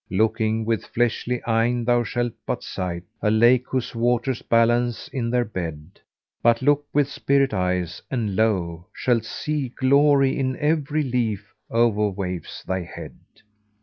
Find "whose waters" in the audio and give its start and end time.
3.67-4.41